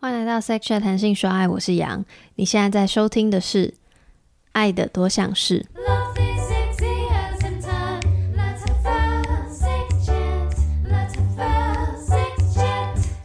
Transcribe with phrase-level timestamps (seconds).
[0.00, 2.04] 欢迎来到 Sex Chat 谈性说爱，我是杨。
[2.36, 3.66] 你现在在收听的是
[4.52, 5.60] 《爱的多项式》。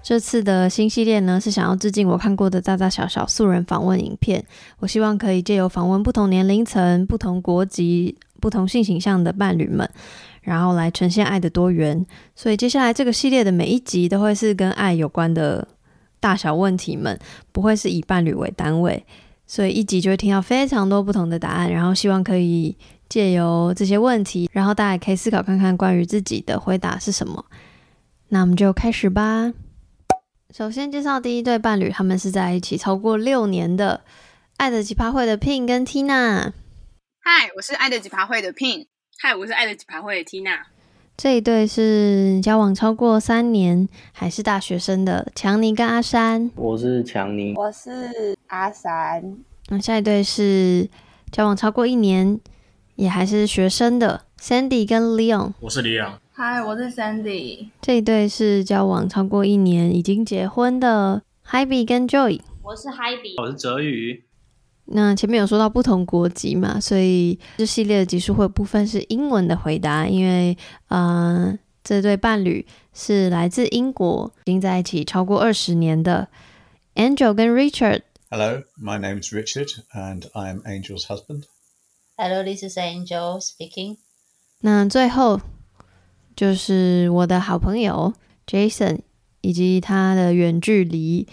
[0.01, 4.43] 这次的新系列呢，是想要致敬我看过的大大小小素人访问影片。
[4.79, 9.87] 我希望可以借由访问不同年龄层、不同国籍、不同性形象的伴侣们，
[10.41, 12.03] 然后来呈现爱的多元。
[12.35, 15.67] 所以接下来这个系列的每一集都会是跟爱有关的。
[16.23, 17.19] 大小问题们
[17.51, 19.05] 不会是以伴侣为单位，
[19.45, 21.69] 所以一集就会听到非常多不同的答案。
[21.69, 22.77] 然后希望可以
[23.09, 27.43] 借由这些问题，然后大家也可以思考看看关于自己的回答是什么。
[28.29, 29.51] 那我们就开始吧。
[30.55, 34.05] 首先介绍第一对伴侣，他们是在一起超过六年的
[34.55, 36.53] 爱的奇葩会的 Pin 跟 Tina。
[37.19, 38.85] 嗨，我是爱的奇葩会的 Pin。
[39.19, 40.61] 嗨，我是爱的奇葩会的 Tina。
[41.15, 46.49] 这一对是交往超过三年，还是大学生的强尼跟阿山。
[46.55, 49.37] 我是强尼，我是阿山。
[49.69, 50.89] 那下一对是
[51.31, 52.39] 交往超过一年，
[52.95, 55.53] 也还是学生的 Sandy 跟 Leon。
[55.59, 56.13] 我是 Leon。
[56.31, 57.67] 嗨，我是 Sandy。
[57.79, 62.41] 这一对是交往超过一年，已经结婚的 Hybe 跟 Joy。
[62.63, 63.41] 我是 Hybe。
[63.41, 64.23] 我是哲宇。
[64.85, 70.57] 那前面有说到不同国籍嘛，所以这系列的集数会有部分是英文的回答，因为
[70.89, 76.27] 呃，这对伴侣是来自英国，已经在一起超过二十年的
[76.95, 78.01] Angel 跟 Richard。
[78.29, 81.43] Hello, my name is Richard, and I am Angel's husband.
[82.17, 83.97] Hello, this is Angel speaking.
[84.59, 85.39] 那最后
[86.35, 88.13] 就是我的好朋友
[88.45, 88.99] Jason
[89.41, 91.27] 以及他的远距离。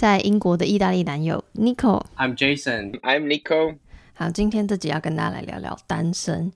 [0.00, 2.02] 在英国的意大利男友 Nico。
[2.16, 2.98] I'm Jason.
[3.00, 3.76] I'm Nico.
[4.14, 6.50] 好，今天这集要跟大家来聊聊单身。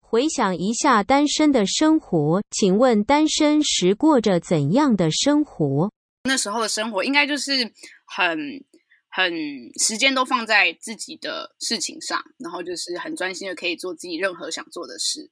[0.00, 5.90] 回想一下单身的生活，请问单身时过着怎样的生活？
[6.22, 7.70] 那时候的生活应该就是
[8.06, 8.64] 很
[9.10, 9.30] 很
[9.78, 15.30] 时间都放在自己的事情上，然后就是很专心的可以做自己任何想做的事。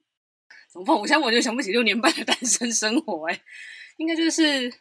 [0.71, 0.95] 怎么办？
[0.95, 3.41] 我现在我就想不起六年半的单身生活，哎，
[3.97, 4.71] 应该就是。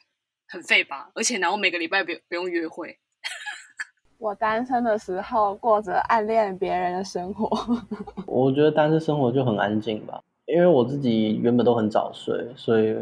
[0.53, 2.95] 很废吧，而且然后每个礼拜不不用约会。
[4.21, 7.49] 我单身的时候过着暗恋别人的生活。
[8.29, 12.95] 我觉得单身生活就很安静吧，因为我自己原本都很早睡，所以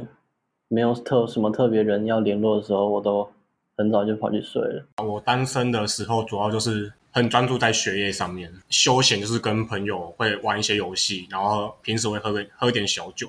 [0.68, 3.28] 没有特什么特别人要联络的时候，我都
[3.76, 4.86] 很早就跑去睡了。
[5.02, 13.28] 我单身的时候主要就是很专注在学业上面，休闲就是跟朋友会玩一些游戏，然后平时会喝个喝点小酒。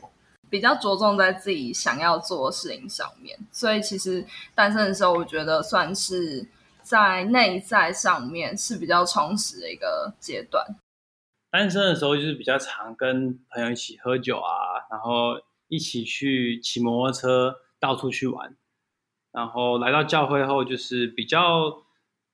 [0.51, 4.23] 比较着重在自己想要做的事情上面，所以其实
[4.53, 6.45] 单身的时候，我觉得算是
[6.83, 10.75] 在内在上面是比较充实的一个阶段。
[11.49, 18.55] 单身的时候就是比较常跟朋友一起喝酒啊，然后一起去骑摩托车到处去玩，
[19.31, 21.83] 然后来到教会后，就是比较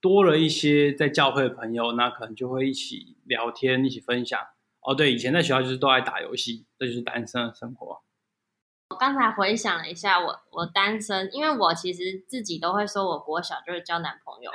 [0.02, 4.40] 多了一些在教会的朋友，那可能就会一起聊天，一起分享。
[4.82, 8.02] 哦，对，以前在学校就是都爱打游戏，这就是单身的生活。
[8.98, 14.52] 刚才回想了一下我，我我单身，因为我其实自己都会说，我国小就是交男朋友，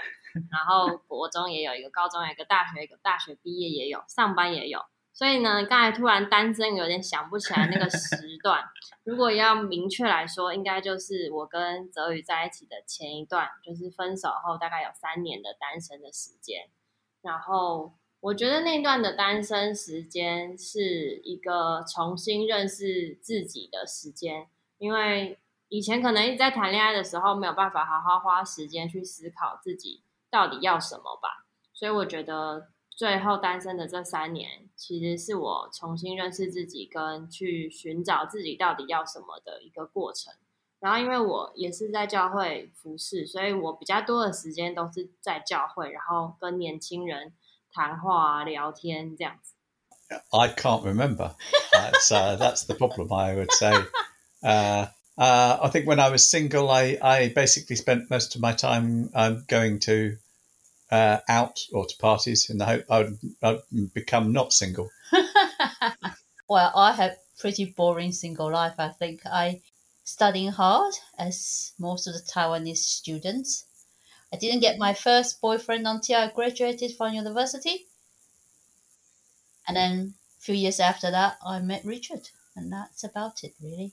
[0.51, 8.63] 然后国中也有一个，高中有一个，大学一个，大学毕业也有，上班也有，所以呢，刚才突然单身有点想不起来那个时段。
[9.05, 16.69] 如果要明确来说，应该就是我跟泽宇在一起的前一段，就是分手后大概有三年的单身的时间，
[17.23, 17.95] 然后。
[18.23, 24.47] 我觉得那段的单身时间是一个重新认识自己的时间，
[24.79, 40.33] 因为以前可能一直在谈恋爱的时候没有办法好好花时间去思考自己到底要什么吧，所以我觉得最后单身的这三年其实是我重新认识自己跟去寻找自己到底要什么的一个过程。
[40.79, 47.33] 然后因为我也是在教会服侍，所以我比较多的时间都是在教会，然后跟年轻人。
[47.72, 49.54] 谈话、聊天这样子。
[50.32, 51.36] I can't remember.
[51.74, 53.74] That's, uh, that's the problem, I would say.
[54.44, 58.54] Uh, uh, I think when I was single, I, I basically spent most of my
[58.54, 60.18] time um, going to
[60.92, 64.90] uh, out or to parties in the hope I would, I would become not single.
[66.48, 68.76] well, I have pretty boring single life.
[68.78, 69.62] I think I
[70.04, 73.66] studying hard as most of the Taiwanese students.
[74.33, 77.87] I didn't get my first boyfriend until I graduated from university.
[79.69, 82.29] And then a few years after that, I met Richard.
[82.57, 83.93] And that's about it, really.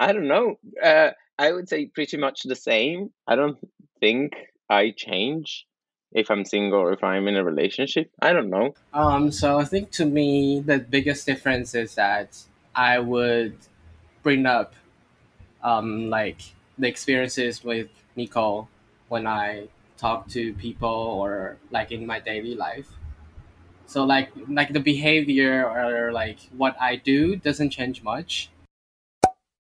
[0.00, 0.58] I don't know.
[0.82, 3.10] Uh, I would say pretty much the same.
[3.26, 3.58] I don't
[4.00, 4.34] think
[4.68, 5.66] I change
[6.12, 8.10] if I'm single or if I'm in a relationship.
[8.20, 8.74] I don't know.
[8.92, 12.38] Um, so I think to me, the biggest difference is that
[12.74, 13.56] I would
[14.22, 14.74] bring up
[15.62, 16.40] um, like
[16.78, 18.68] the experiences with Nicole
[19.12, 19.68] when I
[19.98, 22.86] talk to people or like in my daily life.
[23.86, 28.48] So like like the behavior or like what I do doesn't change much.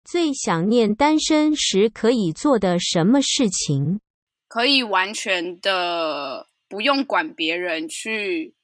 [0.02, 4.00] 最想念单身时可以做的什么事情？
[4.48, 8.54] 可以完全的不用管别人，去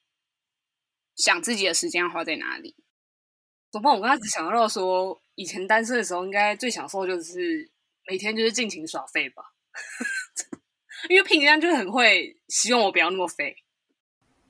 [1.17, 2.75] 想自己的时间要花在哪里。
[3.71, 7.71] 总共我刚才只想到说，以前单身的时候，应该最享受就是
[8.09, 9.43] 每天就是尽情耍废吧。
[11.09, 13.55] 因为平常就很会希望我不要那么肥。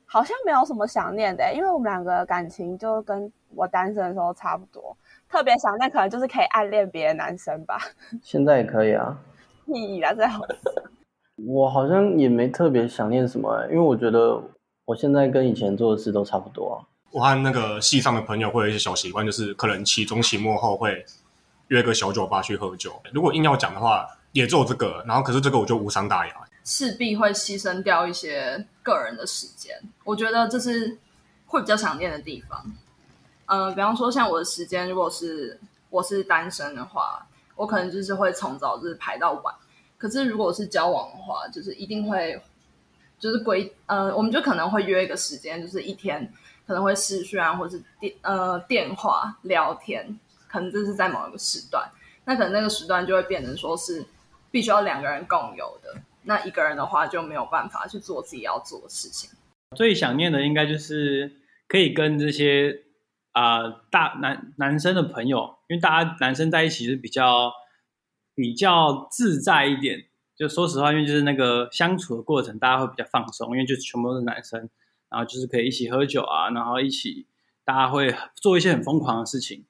[0.05, 4.95] 好像没有什么想念的，因为我们两个感情就跟我单身的时候差不多。
[5.29, 7.79] 特别想念可能就是可以暗恋别的男生吧。
[8.21, 9.17] 现在也可以啊。
[9.67, 10.41] 意义啊，最好。
[11.47, 14.43] 我好像也没特别想念什么，因为我觉得
[14.83, 16.75] 我现在跟以前做的事都差不多啊。
[17.11, 21.05] 我和那个系上的朋友会有一些小习惯，就是可能期中、期末后会
[21.69, 23.01] 约个小酒吧去喝酒。
[23.13, 25.03] 如果硬要讲的话，也做这个。
[25.07, 26.33] 然后，可是这个我就无伤大雅。
[26.63, 30.95] 势必会牺牲掉一些个人的时间，我觉得这是
[31.47, 32.71] 会比较想念的地方。
[33.47, 37.25] 呃，比方说像我的时间，如果是我是单身的话，
[37.55, 39.53] 我可能就是会从早日排到晚。
[39.97, 42.39] 可是如果是交往的话，就是一定会
[43.19, 46.31] 就是规呃，我们就可能会约一个时间，就是一天
[46.67, 51.89] 可能会视讯啊，或是电呃电话聊天，可能这是在某一个时段。
[52.23, 54.05] 那可能那个时段就会变成说是
[54.51, 56.01] 必须要两个人共有的。
[56.23, 59.29] 那一个人的话就没有办法去做自己要做的事情。
[59.75, 61.31] 最想念的应该就是
[61.67, 62.83] 可以跟这些
[63.31, 67.51] 啊、呃、大男男生的朋友，因为大家男生在一起是比较
[68.35, 70.05] 比较自在一点。
[70.35, 74.59] 就说实话，因为就是那个相处的过程，大家会比较放松，因为就全部都是男生，
[75.09, 77.27] 然后就是可以一起喝酒啊，然后一起
[77.63, 79.65] 大家会做一些很疯狂的事情。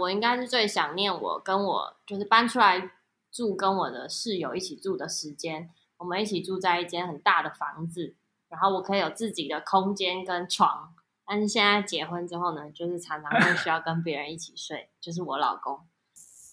[0.00, 2.92] 我应该是最想念我跟我就是搬出来
[3.32, 5.70] 住，跟我的室友一起住的时间。
[5.96, 8.14] 我们一起住在一间很大的房子，
[8.48, 10.94] 然后我可以有自己的空间跟床。
[11.24, 15.80] 但是现在结婚之后呢，就是常常会需要跟别人一起睡，就是我老公。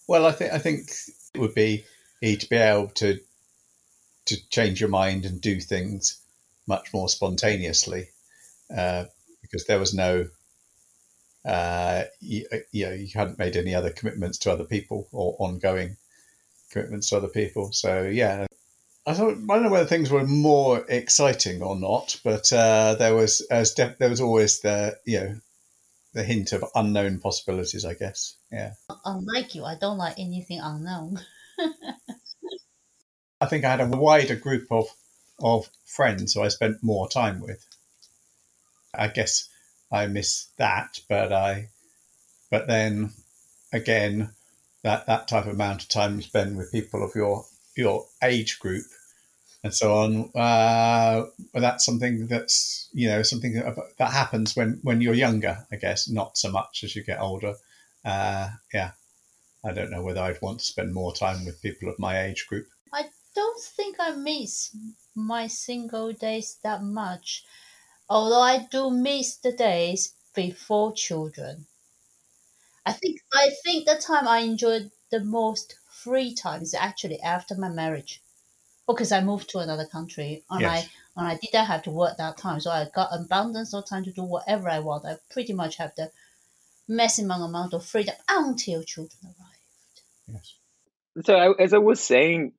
[0.07, 0.87] Well, I think I think
[1.33, 1.83] it would be
[2.21, 3.21] to be able to
[4.25, 6.19] to change your mind and do things
[6.65, 8.09] much more spontaneously,
[8.69, 9.05] uh,
[9.41, 10.29] because there was no,
[11.43, 15.97] uh, you, you know, you hadn't made any other commitments to other people or ongoing
[16.69, 17.71] commitments to other people.
[17.71, 18.47] So yeah.
[19.05, 23.15] I thought I don't know whether things were more exciting or not, but uh, there
[23.15, 25.35] was as def- there was always the you know
[26.13, 27.85] the hint of unknown possibilities.
[27.85, 28.73] I guess, yeah.
[29.05, 31.19] Unlike you, I don't like anything unknown.
[33.41, 34.87] I think I had a wider group of
[35.41, 37.65] of friends who I spent more time with.
[38.93, 39.47] I guess
[39.91, 41.69] I miss that, but I,
[42.51, 43.11] but then
[43.71, 44.31] again,
[44.83, 47.45] that that type of amount of time you spend with people of your
[47.75, 48.85] your age group
[49.63, 50.31] and so on.
[50.35, 55.75] Uh, that's something that's you know something that, that, happens when when you're younger, I
[55.75, 57.55] guess, not so much as you get older.
[58.05, 58.91] Uh, yeah,
[59.63, 62.47] I don't know whether I'd want to spend more time with people of my age
[62.47, 62.67] group.
[62.93, 63.05] I
[63.35, 64.75] don't think I miss
[65.15, 67.43] my single days that much,
[68.09, 71.65] although I do miss the days before children.
[72.89, 77.55] I think I think the time I enjoyed the most free time is actually after
[77.55, 78.21] my marriage
[78.87, 80.85] because I moved to another country and yes.
[80.85, 84.03] I and I didn't have to work that time, so I got abundance of time
[84.05, 85.05] to do whatever I want.
[85.05, 86.11] I pretty much have the
[86.87, 90.01] maximum amount of freedom until children arrived.
[90.27, 90.55] Yes.
[91.25, 92.53] So I, as I was saying,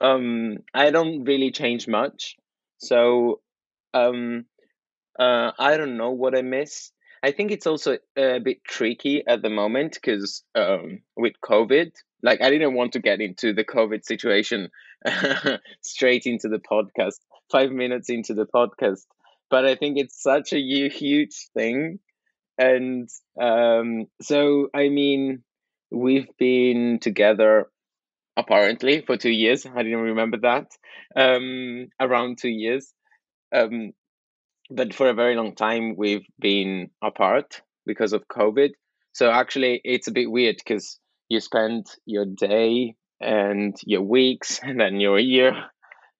[0.00, 2.36] um, I don't really change much.
[2.78, 3.40] So
[3.94, 4.46] um,
[5.18, 6.92] uh, I don't know what I miss.
[7.22, 12.40] I think it's also a bit tricky at the moment because um, with COVID, like
[12.40, 14.70] I didn't want to get into the COVID situation
[15.82, 17.16] straight into the podcast,
[17.50, 19.04] five minutes into the podcast,
[19.50, 21.98] but I think it's such a huge thing,
[22.56, 23.08] and
[23.40, 25.42] um, so I mean,
[25.90, 27.68] we've been together
[28.36, 29.66] apparently for two years.
[29.66, 30.68] I didn't remember that.
[31.14, 32.92] Um, around two years.
[33.52, 33.92] Um,
[34.70, 38.70] but for a very long time we've been apart because of COVID.
[39.12, 40.98] So actually, it's a bit weird because
[41.28, 45.52] you spend your day and your weeks and then your year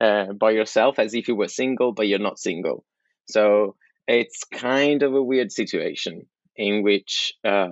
[0.00, 2.84] uh, by yourself as if you were single, but you're not single.
[3.28, 3.76] So
[4.08, 6.26] it's kind of a weird situation
[6.56, 7.68] in which uh,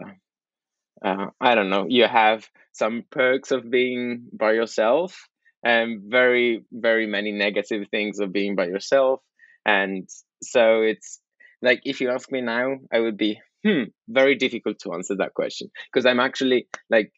[1.04, 1.86] uh, I don't know.
[1.88, 5.28] You have some perks of being by yourself
[5.64, 9.20] and very very many negative things of being by yourself
[9.68, 10.08] and
[10.42, 11.20] so it's
[11.62, 15.34] like if you ask me now i would be hmm very difficult to answer that
[15.34, 17.12] question because i'm actually like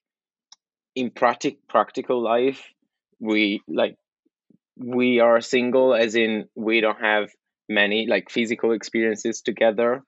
[0.95, 2.63] in practic- practical life
[3.21, 3.97] we like
[4.81, 7.31] we are single, as in we don't have
[7.69, 10.03] many like physical experiences together,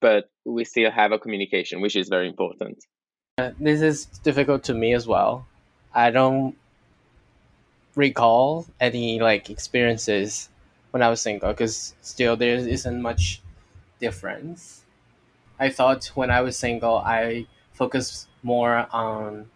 [0.00, 2.78] but we still have a communication, which is very important.
[3.38, 5.46] Uh, this is difficult to me as well.
[5.94, 6.56] I don't
[7.94, 10.48] recall any like experiences
[10.96, 13.42] when I was single because still there isn't much
[14.00, 14.82] difference.
[15.60, 19.50] I thought when I was single, I focused more on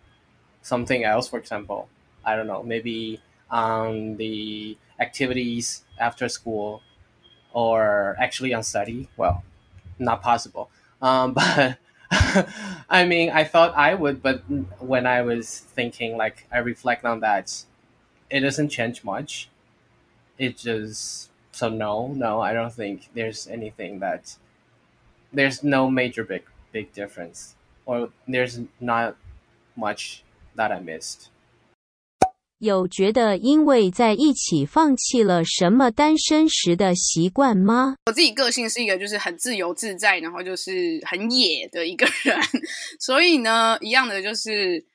[0.63, 1.29] something else.
[1.29, 1.89] For example,
[2.27, 6.83] I don't know, maybe on the activities after school,
[7.55, 9.09] or actually on study.
[9.17, 9.43] Well,
[9.99, 10.71] not possible.
[11.03, 11.79] Um, but
[12.91, 14.43] I mean, I thought I would, but
[14.81, 17.65] when I was thinking, like, I reflect on that,
[18.31, 19.49] it doesn't change much.
[20.39, 24.36] It just so no, no, I don't think there's anything that
[25.34, 29.16] there's no major big big difference, or there's not
[29.76, 30.24] much
[30.56, 31.28] that I missed.
[32.60, 37.96] 有觉得因为在一起放弃了什么单身时的习惯吗？
[38.08, 42.38] 我自己个性是一个就是很自由自在，然后就是很野的一个人，
[43.00, 44.86] 所以呢，一样的就是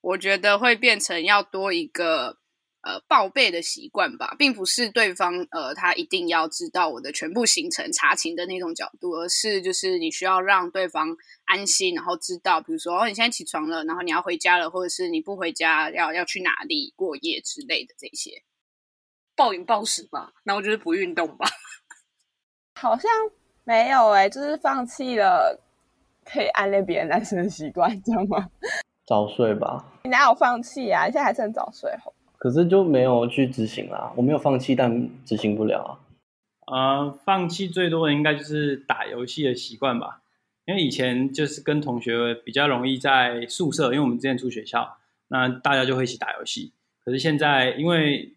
[0.00, 2.36] 我觉得会变成要多一个。
[2.85, 18.43] 呃，报备的习惯吧，并不是对方呃，他一定要知道我的全部行程查勤的那种角度，而是就是你需要让对方安心，然后知道，比如说哦，你现在起床了，然后你要回家了，或者是你不回家要要去哪里过夜之类的这些，
[19.35, 21.47] 暴饮暴食吧，那我就是不运动吧，
[22.79, 23.11] 好像
[23.63, 25.59] 没有哎、欸，就是放弃了
[26.23, 28.47] 可以暗恋别人男生的习惯，知道吗？
[29.07, 31.05] 早睡吧，你哪有放弃啊？
[31.07, 32.13] 你现在还是很早睡吼。
[32.45, 35.97] 可是就没有去执行啦，我没有放弃，但执行不了啊。
[36.71, 40.21] 呃，放弃最多的应该就是打游戏的习惯吧，
[40.65, 44.95] 因为以前就是跟同学比较容易在宿舍，因为我们之前住学校，
[45.29, 46.71] 那大家就会一起打游戏。
[47.03, 48.35] 可是现在因为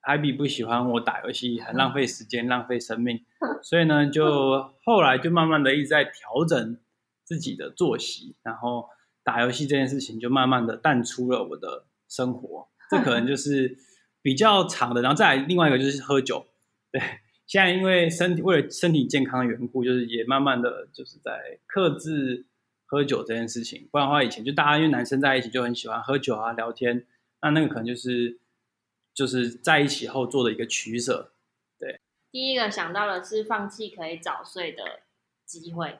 [0.00, 3.24] 艾比不喜欢我打游戏，很浪费时间、浪费生命，
[3.62, 6.76] 所以呢，就后来就慢慢的一直在调整
[7.22, 8.88] 自己的作息，然后
[9.22, 12.66] 打游戏这件事情就慢慢的淡出了我的生活。
[12.90, 13.76] 这可能就是
[14.22, 16.46] 比较长的，然后再来另外一个就是喝酒。
[16.90, 17.00] 对，
[17.46, 22.46] 现在因为身体为了身体健康的缘故，就是也慢慢的就是在克制
[22.86, 23.88] 喝酒这件事情。
[23.90, 27.06] 不然的话，以前就大家因为男生在一起就很喜欢喝酒啊、聊天，
[27.42, 28.38] 那那个可能就是
[29.12, 31.32] 就是在一起后做的一个取舍。
[31.78, 35.00] 对，第一个想到的是放弃可以早睡的
[35.44, 35.98] 机会，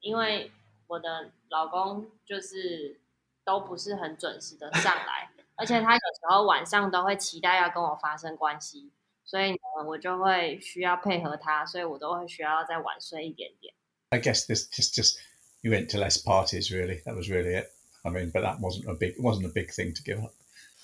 [0.00, 0.50] 因为
[0.86, 3.00] 我的老公就是
[3.44, 5.30] 都不是很准时的上来。
[5.57, 8.91] 而且他有时候晚上都会期待要跟我发生关系，
[9.23, 13.73] 所以呢，我就会需要配合他，所以我都会需要再晚睡一点点。
[14.09, 15.17] I guess this just just
[15.61, 17.03] you went to less parties, really.
[17.03, 17.71] That was really it.
[18.03, 20.33] I mean, but that wasn't a big it wasn't a big thing to give up.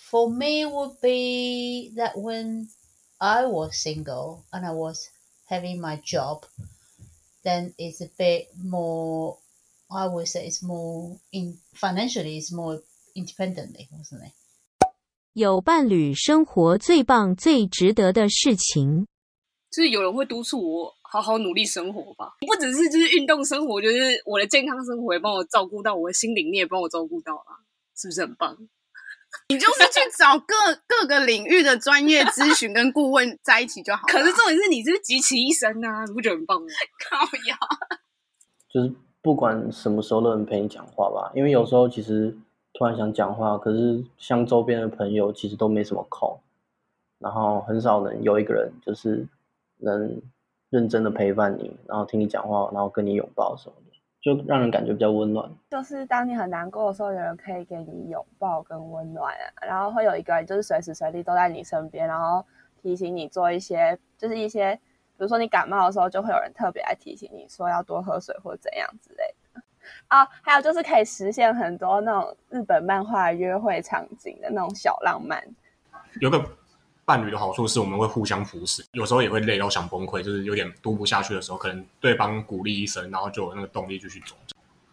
[0.10, 2.70] For me, would be that when
[3.20, 5.10] I was single and I was
[5.48, 6.46] having my job,
[7.44, 9.38] then it's a bit more.
[9.92, 12.80] I would say it's more in financially, it's more
[13.16, 14.34] independently, wasn't it?
[15.35, 19.05] 有伴侣生活最棒、最值得的事情，
[19.69, 22.35] 就是有人会督促我好好努力生活吧。
[22.47, 27.59] 不只是就是运动生活，就是我的健康生活也帮我照顾到，我的心灵你也帮我照顾到了，
[27.97, 28.57] 是不是很棒？
[29.51, 30.55] 你就是去找各
[30.87, 34.13] 各个领域的专业咨询跟顾问在一起就好了。
[34.13, 36.69] 可是重点是你是集齐一身啊，你不觉得很棒吗？
[37.11, 37.59] 靠呀！
[38.73, 42.39] 就是不管什么时候都能陪你讲话吧，因为有时候其实。
[42.75, 46.37] 突然想讲话，可是像周边的朋友其实都没什么空，
[47.19, 49.27] 然后很少能有一个人就是
[49.79, 50.21] 能
[50.71, 55.49] 认真的陪伴你，然后听你讲话，然后跟你拥抱什么的，就让人感觉比较温暖。
[55.71, 62.45] 就是当你很难过的时候，有人可以给你拥抱跟温暖啊，然后会有一个人就是随时随地都在你身边，然后
[62.83, 64.75] 提醒你做一些，就是一些，
[65.17, 69.33] 比如说你感冒的时候，就会有人特别来提醒你说要多喝水或怎样之类。
[70.09, 75.43] 啊、哦，还有就是可以实现很多那种日本漫画约会场景的那种小浪漫。
[76.21, 76.45] 有个
[77.05, 84.35] 伴侣的好处是我们会互相扶持，有时候也会累到想崩溃，就是有点读不下去的时候，可能对方鼓励一声，然后就有那个动力继续走。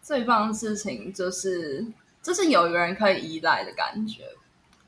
[0.02, 1.86] 最棒的事情就是，
[2.20, 4.24] 就是有一个人可以依赖的感觉。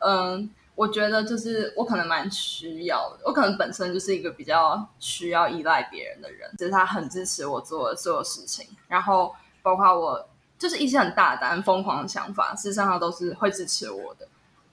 [0.00, 9.34] 嗯，我觉得就是我可能蛮需要的，我可能本身就是一个比较需要依赖别人的人，就是他很支持我做的所有事情，然后。
[9.64, 10.28] 包括我
[10.58, 14.28] 就是一些很大胆、疯狂的想法，事实上他都是会支持我的。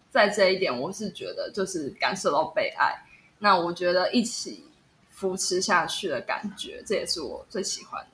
[0.09, 3.05] 在这一点，我是觉得就是感受到被爱。
[3.39, 4.65] 那我觉得一起
[5.09, 8.07] 扶持下去的感觉，这也是我最喜欢的。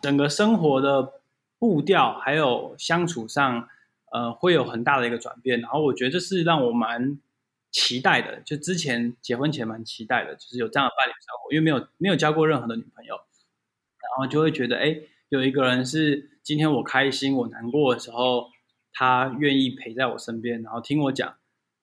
[0.00, 1.20] 整个生活的
[1.58, 3.68] 步调还有相处上，
[4.10, 5.60] 呃，会有很大的一个转变。
[5.60, 7.18] 然后我觉得这是让我蛮
[7.70, 14.96] 期待的，就之前结婚前蛮期待的，就是有这样的伴侣生活，因为没有没有交过任何的女朋友，然后就会觉得，哎，
[15.34, 18.50] 有一个人是今天我开心我难过的时候，
[18.92, 21.34] 他愿意陪在我身边，然后听我讲，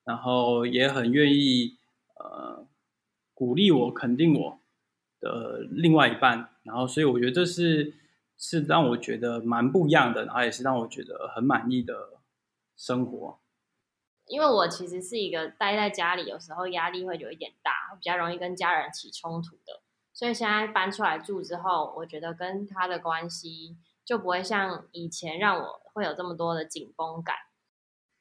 [0.06, 1.78] 然后也很愿意
[2.18, 2.66] 呃
[3.34, 4.62] 鼓励我、肯定我
[5.20, 7.94] 的另外一半，然后所以我觉得这是
[8.38, 12.22] 是让我觉得蛮不一样的，然后也是让我觉得很满意的
[12.78, 13.38] 生活。
[14.28, 19.81] 因为我其实是一个待在家里，有时候压力会有一点大，比较容易跟家人起冲突的。
[20.14, 27.36] 所以现在搬出来住之后，我觉得跟他的关系就不会像以前让我会有这么多的紧绷感。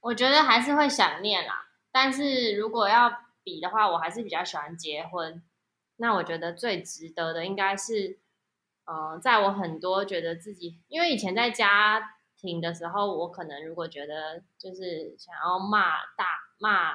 [0.00, 5.42] 我觉得还是会想念啦，但是如果要比的话，我还是比较喜欢结婚。
[5.96, 8.18] 那我觉得最值得的应该是，
[8.84, 12.16] 呃，在我很多觉得自己，因为以前在家。
[12.42, 16.24] 庭的时候，我可能如果觉得就是想要骂大
[16.58, 16.94] 骂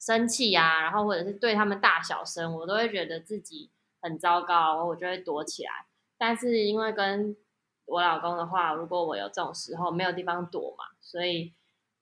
[0.00, 5.86] 生气呀、然后或者是对他们大小声，我都会觉得自己很糟糕，我就会躲起来。
[6.18, 7.36] 但是因为跟
[7.84, 11.52] 我老公的话，如果我有这种时候没有地方躲嘛，所以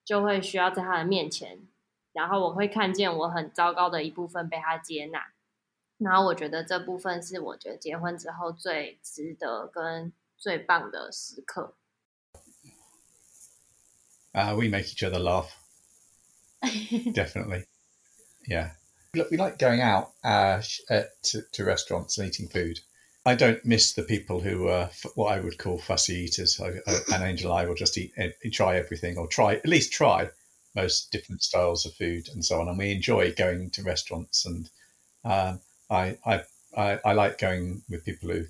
[0.05, 1.67] 就会需要在他的面前，
[2.13, 5.33] 然后我会看见我很糟糕的一部分被他接纳。
[5.99, 11.75] 然后我觉得这部分是我觉得结婚之后最值得跟最棒的时刻。
[14.33, 15.53] Uh, we make each other laugh.
[17.15, 17.67] Definitely.
[18.49, 18.73] Yeah.
[19.15, 22.81] Look, we like going out uh, to, to restaurants and eating food.
[23.27, 26.61] I don't miss the people who are what I would call fussy eaters.
[26.61, 28.13] I, I, and Angel and I will just eat,
[28.53, 30.29] try everything or try, at least try
[30.75, 32.69] most different styles of food and so on.
[32.69, 34.45] And we enjoy going to restaurants.
[34.45, 34.69] And
[35.25, 36.43] um, I, I,
[36.77, 38.45] I, I like going with people who,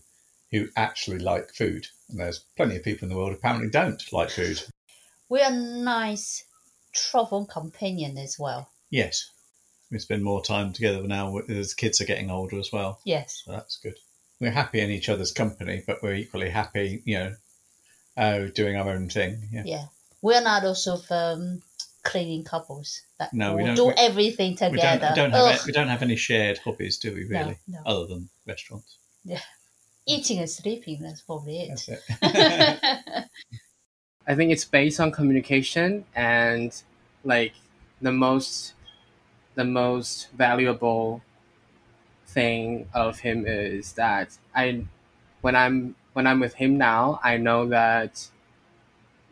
[0.50, 1.86] who actually like food.
[2.10, 4.60] And there's plenty of people in the world apparently don't like food
[5.28, 6.44] we are a nice
[6.92, 8.70] travel companion as well.
[8.90, 9.32] Yes.
[9.94, 12.98] We spend more time together now as kids are getting older as well.
[13.04, 13.42] Yes.
[13.44, 13.94] So that's good.
[14.40, 17.34] We're happy in each other's company, but we're equally happy, you know,
[18.16, 19.48] uh, doing our own thing.
[19.52, 19.62] Yeah.
[19.64, 19.84] Yeah.
[20.20, 21.62] We're not also um,
[22.02, 25.10] cleaning couples that no, we don't do we, everything together.
[25.10, 27.26] We don't, we don't have we don't have any shared hobbies, do we?
[27.26, 27.82] Really, no, no.
[27.86, 28.98] other than restaurants.
[29.24, 29.42] Yeah,
[30.08, 31.02] eating and sleeping.
[31.02, 31.68] That's probably it.
[31.68, 32.00] That's it.
[34.26, 36.74] I think it's based on communication and
[37.22, 37.52] like
[38.02, 38.74] the most
[39.54, 41.22] the most valuable
[42.26, 44.84] thing of him is that I
[45.42, 48.28] when I'm when I'm with him now, I know that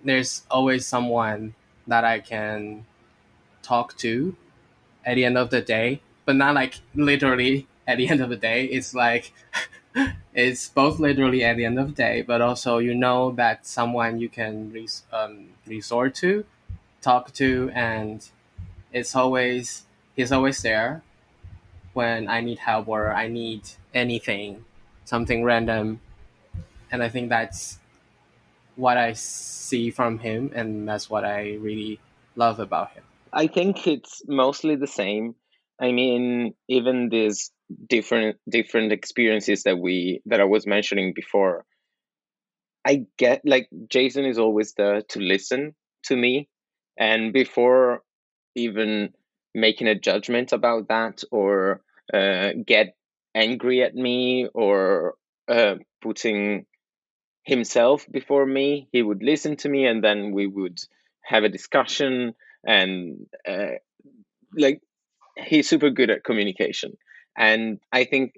[0.04, 1.54] there's always someone
[1.86, 2.84] that I can
[3.62, 4.36] talk to
[5.06, 8.36] at the end of the day, but not like literally at the end of the
[8.36, 8.66] day.
[8.66, 9.32] It's like
[10.34, 14.20] it's both literally at the end of the day, but also you know that someone
[14.20, 16.44] you can res- um, resort to,
[17.02, 18.28] talk to, and
[18.92, 19.84] it's always
[20.16, 21.02] he's always there
[21.92, 23.62] when I need help or I need
[23.94, 24.64] anything,
[25.04, 26.00] something random,
[26.90, 27.78] and I think that's
[28.76, 32.00] what I see from him, and that's what I really
[32.36, 33.04] love about him.
[33.32, 35.34] I think it's mostly the same.
[35.80, 37.50] I mean, even these
[37.88, 41.64] different different experiences that we that I was mentioning before.
[42.84, 46.48] I get like Jason is always there to listen to me,
[46.98, 48.02] and before
[48.54, 49.14] even
[49.54, 52.96] making a judgment about that or uh, get
[53.34, 55.14] angry at me or
[55.48, 56.66] uh, putting
[57.44, 60.78] himself before me, he would listen to me, and then we would
[61.24, 62.34] have a discussion
[62.64, 63.76] and uh,
[64.56, 64.80] like
[65.36, 66.92] he's super good at communication
[67.36, 68.34] and I think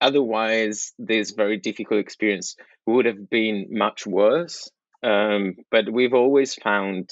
[0.00, 4.70] otherwise, this very difficult experience would have been much worse.
[5.02, 7.10] Um, but we've always found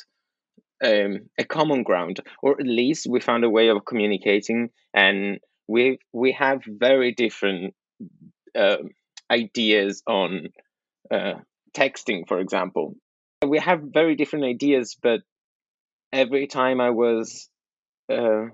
[0.84, 5.98] um, a common ground, or at least we found a way of communicating, and we
[6.12, 7.74] we have very different
[8.54, 8.78] uh,
[9.30, 10.48] ideas on
[11.10, 11.34] uh,
[11.76, 12.94] texting, for example.
[13.46, 15.20] We have very different ideas, but
[16.12, 17.48] every time I was
[18.12, 18.46] uh,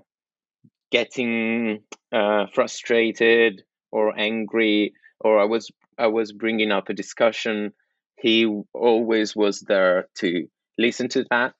[0.91, 7.73] getting uh, frustrated or angry, or I was I was bringing up a discussion,
[8.17, 11.55] he always was there to listen to that,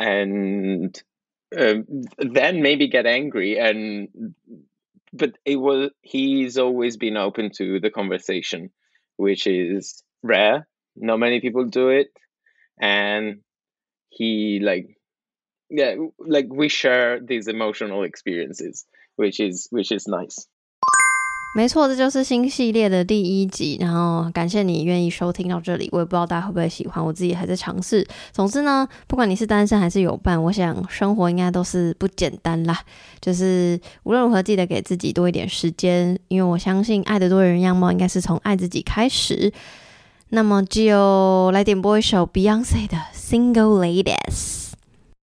[0.00, 1.00] and
[1.56, 1.84] um,
[2.18, 4.34] then maybe get angry and
[5.12, 8.70] but it was he's always been open to the conversation
[9.16, 10.66] which is rare.
[10.96, 12.08] Not many people do it.
[12.80, 13.40] And
[14.08, 14.96] he like
[15.70, 18.86] yeah like we share these emotional experiences
[19.16, 20.46] which is which is nice
[21.56, 23.76] 没错，这就是新系列的第一集。
[23.80, 28.06] 然后感谢你愿意收听到这里，我也不知道大家会不会喜欢，我自己还在尝试。
[28.32, 32.78] 总之呢，不管你是单身还是有伴，我想生活应该都是不简单啦。
[33.20, 39.52] 就是无论如何，记得给自己多一点时间，因为我相信爱的多元样貌应该是从爱自己开始。
[40.28, 44.68] 那么就来点播一首 Beyonce 的《Single Ladies》。